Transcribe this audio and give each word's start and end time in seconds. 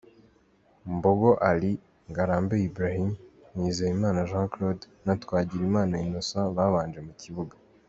Mbogo 0.95 1.29
Ali, 1.49 1.71
Ngarambe 2.09 2.55
Ibrahim, 2.67 3.09
Nizeyimana 3.55 4.27
Jean 4.29 4.47
Claude 4.53 4.85
na 5.05 5.13
Twagirimana 5.21 5.95
Innocent 6.07 6.53
babanje 6.57 6.99
mu 7.09 7.13
kibuga. 7.21 7.55